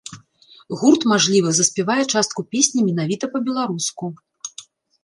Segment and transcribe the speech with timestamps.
[0.79, 4.13] Гурт, мажліва, заспявае частку песні менавіта па-беларуску.